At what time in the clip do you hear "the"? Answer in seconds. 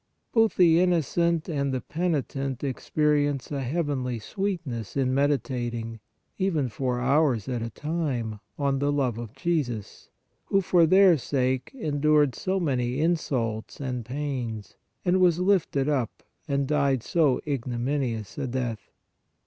0.55-0.79, 1.71-1.79, 8.79-8.91